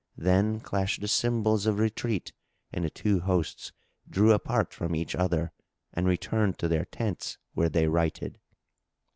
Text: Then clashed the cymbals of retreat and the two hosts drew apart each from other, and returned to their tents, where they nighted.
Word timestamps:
Then 0.17 0.59
clashed 0.61 1.01
the 1.01 1.07
cymbals 1.07 1.67
of 1.67 1.77
retreat 1.77 2.33
and 2.73 2.83
the 2.83 2.89
two 2.89 3.19
hosts 3.19 3.71
drew 4.09 4.33
apart 4.33 4.75
each 4.95 5.11
from 5.13 5.21
other, 5.21 5.51
and 5.93 6.07
returned 6.07 6.57
to 6.57 6.67
their 6.67 6.85
tents, 6.85 7.37
where 7.53 7.69
they 7.69 7.85
nighted. 7.87 8.39